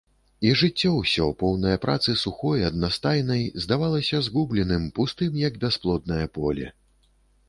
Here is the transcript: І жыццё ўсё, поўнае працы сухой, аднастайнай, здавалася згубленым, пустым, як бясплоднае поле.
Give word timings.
І 0.49 0.51
жыццё 0.59 0.91
ўсё, 0.99 1.25
поўнае 1.41 1.73
працы 1.83 2.15
сухой, 2.21 2.63
аднастайнай, 2.69 3.43
здавалася 3.65 4.21
згубленым, 4.29 4.87
пустым, 5.01 5.37
як 5.43 5.61
бясплоднае 5.67 6.23
поле. 6.39 6.71